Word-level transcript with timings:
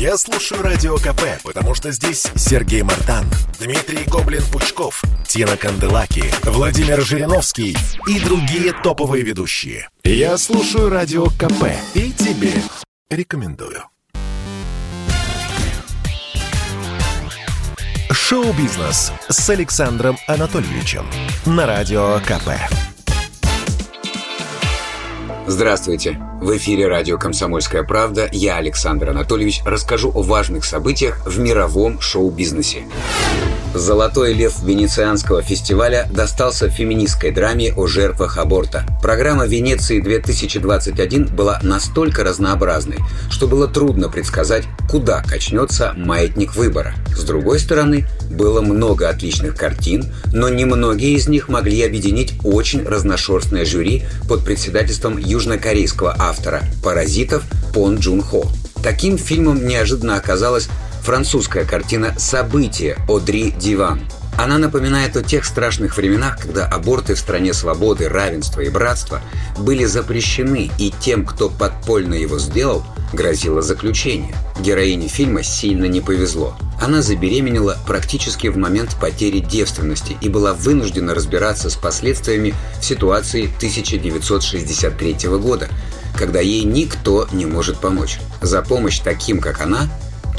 Я 0.00 0.16
слушаю 0.16 0.62
Радио 0.62 0.96
КП, 0.96 1.42
потому 1.44 1.74
что 1.74 1.92
здесь 1.92 2.26
Сергей 2.34 2.80
Мартан, 2.80 3.26
Дмитрий 3.58 4.06
Гоблин-Пучков, 4.06 5.02
Тина 5.28 5.58
Канделаки, 5.58 6.24
Владимир 6.42 7.02
Жириновский 7.02 7.76
и 8.06 8.18
другие 8.18 8.72
топовые 8.72 9.22
ведущие. 9.22 9.90
Я 10.02 10.38
слушаю 10.38 10.88
Радио 10.88 11.26
КП 11.26 11.66
и 11.92 12.12
тебе 12.12 12.54
рекомендую. 13.10 13.84
Шоу-бизнес 18.10 19.12
с 19.28 19.50
Александром 19.50 20.16
Анатольевичем 20.26 21.04
на 21.44 21.66
Радио 21.66 22.20
КП. 22.20 22.52
Здравствуйте! 25.46 26.29
В 26.40 26.56
эфире 26.56 26.88
радио 26.88 27.18
«Комсомольская 27.18 27.82
правда». 27.82 28.26
Я, 28.32 28.56
Александр 28.56 29.10
Анатольевич, 29.10 29.60
расскажу 29.66 30.10
о 30.14 30.22
важных 30.22 30.64
событиях 30.64 31.20
в 31.26 31.38
мировом 31.38 32.00
шоу-бизнесе. 32.00 32.84
Золотой 33.74 34.32
лев 34.32 34.64
Венецианского 34.64 35.42
фестиваля 35.42 36.08
достался 36.12 36.68
феминистской 36.68 37.30
драме 37.30 37.72
о 37.72 37.86
жертвах 37.86 38.36
аборта. 38.36 38.84
Программа 39.00 39.46
Венеции-2021 39.46 41.32
была 41.32 41.60
настолько 41.62 42.24
разнообразной, 42.24 42.98
что 43.30 43.46
было 43.46 43.68
трудно 43.68 44.08
предсказать, 44.08 44.64
куда 44.90 45.22
качнется 45.22 45.94
маятник 45.96 46.56
выбора. 46.56 46.94
С 47.16 47.22
другой 47.22 47.60
стороны, 47.60 48.08
было 48.28 48.60
много 48.60 49.08
отличных 49.08 49.54
картин, 49.54 50.12
но 50.32 50.48
немногие 50.48 51.12
из 51.12 51.28
них 51.28 51.48
могли 51.48 51.84
объединить 51.84 52.34
очень 52.42 52.82
разношерстное 52.82 53.64
жюри 53.64 54.02
под 54.28 54.44
председательством 54.44 55.16
южнокорейского 55.16 56.16
автора 56.18 56.64
«Паразитов» 56.82 57.44
Пон 57.72 57.98
Джун 57.98 58.20
Хо. 58.20 58.48
Таким 58.82 59.16
фильмом 59.16 59.64
неожиданно 59.66 60.16
оказалась 60.16 60.68
французская 61.00 61.64
картина 61.64 62.14
«События» 62.18 62.96
Одри 63.08 63.50
Диван. 63.50 64.00
Она 64.38 64.56
напоминает 64.56 65.16
о 65.16 65.22
тех 65.22 65.44
страшных 65.44 65.96
временах, 65.96 66.38
когда 66.40 66.66
аборты 66.66 67.14
в 67.14 67.18
стране 67.18 67.52
свободы, 67.52 68.08
равенства 68.08 68.60
и 68.62 68.70
братства 68.70 69.20
были 69.58 69.84
запрещены, 69.84 70.70
и 70.78 70.92
тем, 70.98 71.26
кто 71.26 71.50
подпольно 71.50 72.14
его 72.14 72.38
сделал, 72.38 72.84
грозило 73.12 73.60
заключение. 73.60 74.34
Героине 74.58 75.08
фильма 75.08 75.42
сильно 75.42 75.84
не 75.86 76.00
повезло. 76.00 76.56
Она 76.80 77.02
забеременела 77.02 77.76
практически 77.86 78.46
в 78.46 78.56
момент 78.56 78.96
потери 78.98 79.40
девственности 79.40 80.16
и 80.20 80.28
была 80.28 80.54
вынуждена 80.54 81.14
разбираться 81.14 81.68
с 81.68 81.74
последствиями 81.74 82.54
в 82.80 82.84
ситуации 82.84 83.44
1963 83.56 85.16
года, 85.38 85.68
когда 86.16 86.40
ей 86.40 86.64
никто 86.64 87.28
не 87.32 87.44
может 87.44 87.78
помочь. 87.78 88.18
За 88.40 88.62
помощь 88.62 89.00
таким, 89.00 89.40
как 89.40 89.60
она, 89.60 89.88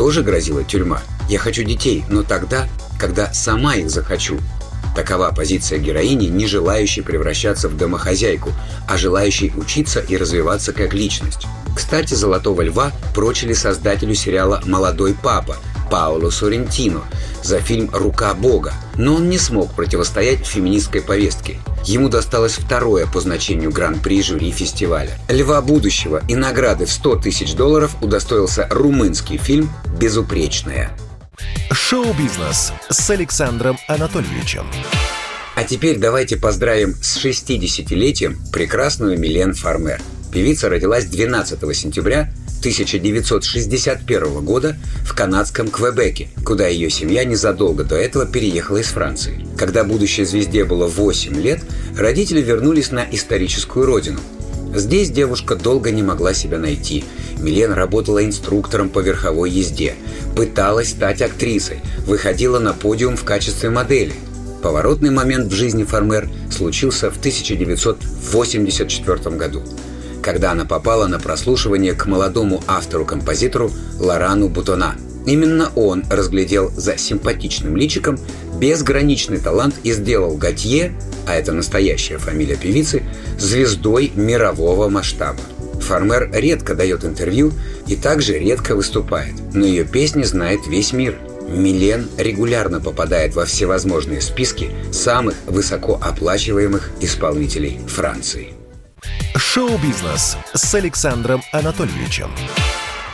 тоже 0.00 0.22
грозила 0.22 0.64
тюрьма. 0.64 1.02
Я 1.28 1.38
хочу 1.38 1.62
детей, 1.62 2.06
но 2.08 2.22
тогда, 2.22 2.66
когда 2.98 3.30
сама 3.34 3.74
их 3.74 3.90
захочу. 3.90 4.38
Такова 4.96 5.30
позиция 5.30 5.78
героини, 5.78 6.28
не 6.28 6.46
желающей 6.46 7.02
превращаться 7.02 7.68
в 7.68 7.76
домохозяйку, 7.76 8.50
а 8.88 8.96
желающей 8.96 9.52
учиться 9.54 10.00
и 10.00 10.16
развиваться 10.16 10.72
как 10.72 10.94
личность. 10.94 11.46
Кстати, 11.76 12.14
«Золотого 12.14 12.62
льва» 12.62 12.92
прочили 13.14 13.52
создателю 13.52 14.14
сериала 14.14 14.62
«Молодой 14.64 15.14
папа» 15.22 15.58
Пауло 15.90 16.30
Соррентино 16.30 17.02
за 17.42 17.60
фильм 17.60 17.90
«Рука 17.92 18.32
Бога», 18.34 18.72
но 18.96 19.16
он 19.16 19.28
не 19.28 19.38
смог 19.38 19.74
противостоять 19.74 20.46
феминистской 20.46 21.02
повестке. 21.02 21.58
Ему 21.84 22.08
досталось 22.08 22.54
второе 22.54 23.06
по 23.06 23.20
значению 23.20 23.72
гран-при 23.72 24.22
жюри 24.22 24.52
фестиваля. 24.52 25.18
«Льва 25.28 25.60
будущего» 25.60 26.22
и 26.28 26.36
награды 26.36 26.86
в 26.86 26.92
100 26.92 27.16
тысяч 27.16 27.54
долларов 27.54 27.96
удостоился 28.00 28.68
румынский 28.70 29.38
фильм 29.38 29.70
«Безупречная». 29.98 30.96
Шоу-бизнес 31.72 32.72
с 32.88 33.10
Александром 33.10 33.78
Анатольевичем. 33.88 34.66
А 35.56 35.64
теперь 35.64 35.98
давайте 35.98 36.36
поздравим 36.36 36.94
с 37.02 37.22
60-летием 37.24 38.36
прекрасную 38.52 39.18
Милен 39.18 39.54
Фармер. 39.54 40.00
Певица 40.32 40.68
родилась 40.68 41.06
12 41.06 41.76
сентября 41.76 42.32
1961 42.60 44.44
года 44.44 44.76
в 45.04 45.14
канадском 45.14 45.68
Квебеке, 45.68 46.28
куда 46.44 46.68
ее 46.68 46.90
семья 46.90 47.24
незадолго 47.24 47.84
до 47.84 47.96
этого 47.96 48.26
переехала 48.26 48.76
из 48.76 48.88
Франции. 48.88 49.46
Когда 49.56 49.82
будущей 49.82 50.24
звезде 50.24 50.64
было 50.64 50.86
8 50.86 51.40
лет, 51.40 51.62
родители 51.96 52.42
вернулись 52.42 52.90
на 52.90 53.06
историческую 53.10 53.86
родину. 53.86 54.20
Здесь 54.74 55.10
девушка 55.10 55.56
долго 55.56 55.90
не 55.90 56.02
могла 56.02 56.34
себя 56.34 56.58
найти. 56.58 57.04
Милен 57.38 57.72
работала 57.72 58.22
инструктором 58.24 58.90
по 58.90 59.00
верховой 59.00 59.50
езде, 59.50 59.94
пыталась 60.36 60.90
стать 60.90 61.22
актрисой, 61.22 61.80
выходила 62.06 62.58
на 62.58 62.74
подиум 62.74 63.16
в 63.16 63.24
качестве 63.24 63.70
модели. 63.70 64.12
Поворотный 64.62 65.10
момент 65.10 65.50
в 65.50 65.56
жизни 65.56 65.84
Фармер 65.84 66.28
случился 66.50 67.10
в 67.10 67.16
1984 67.16 69.36
году 69.36 69.62
когда 70.22 70.52
она 70.52 70.64
попала 70.64 71.06
на 71.06 71.18
прослушивание 71.18 71.94
к 71.94 72.06
молодому 72.06 72.62
автору-композитору 72.66 73.70
Лорану 73.98 74.48
Бутона. 74.48 74.96
Именно 75.26 75.70
он 75.74 76.04
разглядел 76.10 76.70
за 76.76 76.96
симпатичным 76.96 77.76
личиком 77.76 78.18
безграничный 78.58 79.38
талант 79.38 79.74
и 79.82 79.92
сделал 79.92 80.36
Готье, 80.36 80.92
а 81.26 81.34
это 81.34 81.52
настоящая 81.52 82.18
фамилия 82.18 82.56
певицы, 82.56 83.02
звездой 83.38 84.12
мирового 84.14 84.88
масштаба. 84.88 85.40
Фармер 85.80 86.30
редко 86.32 86.74
дает 86.74 87.04
интервью 87.04 87.52
и 87.86 87.96
также 87.96 88.38
редко 88.38 88.74
выступает, 88.74 89.34
но 89.54 89.64
ее 89.64 89.84
песни 89.84 90.22
знает 90.22 90.66
весь 90.66 90.92
мир. 90.92 91.16
Милен 91.48 92.08
регулярно 92.16 92.80
попадает 92.80 93.34
во 93.34 93.44
всевозможные 93.44 94.20
списки 94.20 94.70
самых 94.92 95.34
высокооплачиваемых 95.46 96.90
исполнителей 97.00 97.80
Франции. 97.88 98.59
Шоу-бизнес 99.36 100.36
с 100.54 100.74
Александром 100.74 101.42
Анатольевичем. 101.52 102.30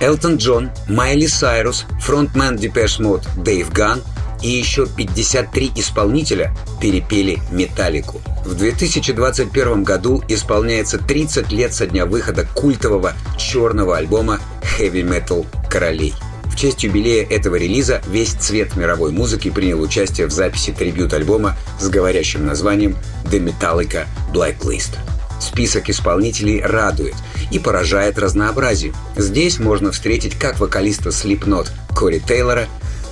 Элтон 0.00 0.36
Джон, 0.36 0.70
Майли 0.88 1.26
Сайрус, 1.26 1.86
фронтмен 2.00 2.56
Depeche 2.56 2.98
Mode 2.98 3.26
Дэйв 3.36 3.70
Гаан 3.72 4.02
и 4.42 4.48
еще 4.48 4.86
53 4.86 5.72
исполнителя 5.76 6.54
перепели 6.80 7.40
«Металлику». 7.50 8.20
В 8.44 8.54
2021 8.54 9.82
году 9.82 10.22
исполняется 10.28 10.98
30 10.98 11.50
лет 11.50 11.74
со 11.74 11.86
дня 11.86 12.06
выхода 12.06 12.46
культового 12.54 13.14
черного 13.36 13.96
альбома 13.96 14.40
«Heavy 14.78 15.02
Metal 15.02 15.46
Королей». 15.68 16.14
В 16.44 16.56
честь 16.56 16.84
юбилея 16.84 17.26
этого 17.26 17.56
релиза 17.56 18.02
весь 18.06 18.32
цвет 18.32 18.76
мировой 18.76 19.12
музыки 19.12 19.50
принял 19.50 19.80
участие 19.80 20.26
в 20.26 20.30
записи 20.30 20.72
трибют-альбома 20.72 21.56
с 21.78 21.88
говорящим 21.88 22.46
названием 22.46 22.96
«The 23.24 23.44
Metallica 23.44 24.06
Blacklist». 24.32 24.98
Список 25.40 25.88
исполнителей 25.90 26.60
радует 26.60 27.14
и 27.50 27.58
поражает 27.58 28.18
разнообразием. 28.18 28.94
Здесь 29.16 29.58
можно 29.58 29.92
встретить 29.92 30.38
как 30.38 30.58
вокалиста 30.58 31.10
Slipknot 31.10 31.68
Кори 31.94 32.18
Тейлора, 32.18 32.66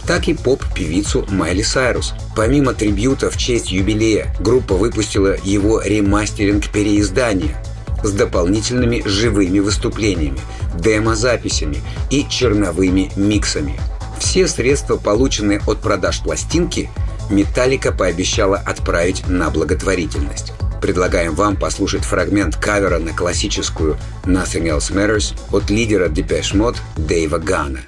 так 0.06 0.28
и 0.28 0.34
поп-певицу 0.34 1.26
Майли 1.28 1.62
Сайрус. 1.62 2.14
Помимо 2.34 2.74
трибюта 2.74 3.30
в 3.30 3.36
честь 3.36 3.70
юбилея, 3.72 4.34
группа 4.40 4.74
выпустила 4.74 5.36
его 5.42 5.80
ремастеринг-переиздание 5.82 7.56
с 8.02 8.12
дополнительными 8.12 9.02
живыми 9.04 9.58
выступлениями, 9.58 10.38
демо-записями 10.78 11.82
и 12.10 12.26
черновыми 12.28 13.10
миксами. 13.16 13.80
Все 14.18 14.46
средства, 14.46 14.96
полученные 14.96 15.60
от 15.66 15.80
продаж 15.80 16.20
пластинки, 16.20 16.90
Металлика 17.28 17.90
пообещала 17.90 18.56
отправить 18.56 19.26
на 19.28 19.50
благотворительность. 19.50 20.52
Предлагаем 20.80 21.34
вам 21.34 21.56
послушать 21.56 22.04
фрагмент 22.04 22.56
кавера 22.56 22.98
на 22.98 23.12
классическую 23.12 23.96
«Nothing 24.24 24.68
Else 24.68 24.92
Matters» 24.92 25.34
от 25.52 25.70
лидера 25.70 26.08
Depeche 26.08 26.54
Mode 26.54 26.76
Дэйва 26.96 27.38
Гана. 27.38 27.80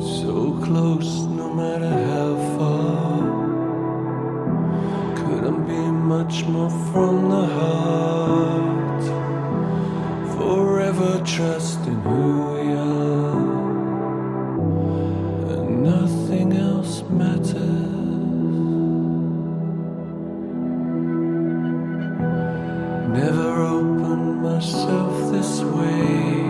So 0.00 0.58
close, 0.64 1.26
no 1.28 1.52
matter 1.52 1.92
how 2.12 2.36
far 2.56 3.20
Couldn't 5.16 5.66
be 5.66 5.82
much 6.14 6.46
more 6.46 6.70
from 6.90 7.28
the 7.28 7.46
heart 7.46 8.09
this 25.30 25.60
way. 25.60 26.42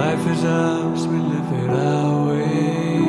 Life 0.00 0.26
is 0.34 0.44
ours, 0.44 1.06
we 1.06 1.18
live 1.18 1.52
it 1.62 1.70
our 1.70 2.26
way. 2.28 3.00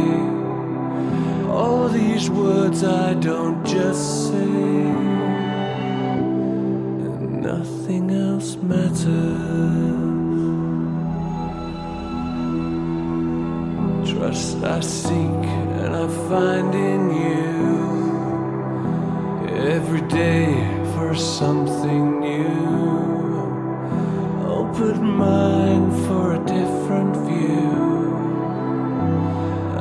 All 1.50 1.90
these 1.90 2.30
words 2.30 2.84
I 2.84 3.14
don't 3.16 3.66
just 3.66 4.28
say, 4.28 4.88
and 7.06 7.42
nothing 7.42 8.12
else 8.12 8.56
matters. 8.56 9.98
trust 14.28 14.64
I 14.64 14.80
seek 14.80 15.44
and 15.82 15.96
I 15.96 16.08
find 16.30 16.74
in 16.74 17.10
you 17.24 17.48
every 19.76 20.02
day 20.02 20.48
for 20.94 21.14
something 21.16 22.20
new. 22.20 23.17
Put 24.78 25.02
mine 25.02 25.90
for 26.06 26.34
a 26.34 26.38
different 26.46 27.16
view, 27.28 28.16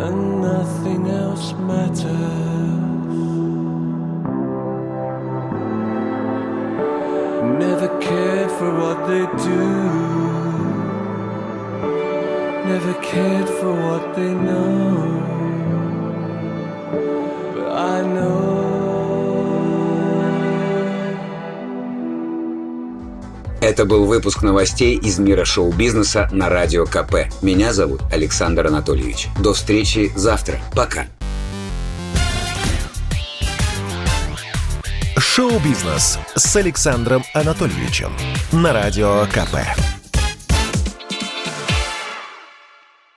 and 0.04 0.40
nothing 0.40 1.06
else 1.10 1.52
matters. 1.52 2.06
Never 7.60 7.88
cared 8.00 8.50
for 8.52 8.70
what 8.80 9.06
they 9.06 9.26
do. 9.44 9.64
Never 12.64 12.94
cared 13.02 13.48
for 13.60 13.72
what 13.74 14.16
they 14.16 14.32
know. 14.32 15.55
Это 23.66 23.84
был 23.84 24.04
выпуск 24.04 24.42
новостей 24.42 24.96
из 24.96 25.18
мира 25.18 25.44
шоу-бизнеса 25.44 26.28
на 26.30 26.48
Радио 26.48 26.84
КП. 26.84 27.26
Меня 27.42 27.72
зовут 27.72 28.00
Александр 28.12 28.68
Анатольевич. 28.68 29.26
До 29.40 29.54
встречи 29.54 30.12
завтра. 30.14 30.60
Пока. 30.72 31.06
Шоу-бизнес 35.18 36.20
с 36.36 36.54
Александром 36.54 37.24
Анатольевичем 37.34 38.12
на 38.52 38.72
Радио 38.72 39.26
КП. 39.32 39.95